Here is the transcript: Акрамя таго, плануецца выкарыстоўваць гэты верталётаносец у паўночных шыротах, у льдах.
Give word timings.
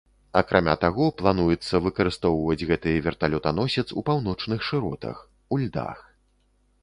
Акрамя 0.39 0.73
таго, 0.83 1.05
плануецца 1.21 1.81
выкарыстоўваць 1.87 2.65
гэты 2.71 2.93
верталётаносец 3.07 3.85
у 4.01 4.05
паўночных 4.07 4.59
шыротах, 4.69 5.17
у 5.57 5.61
льдах. 5.65 5.97